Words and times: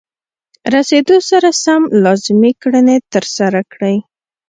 رسیدو 0.73 1.17
سره 1.29 1.49
سم 1.63 1.81
لازمې 2.03 2.51
کړنې 2.61 2.97
ترسره 3.13 3.61
کړئ. 3.71 3.97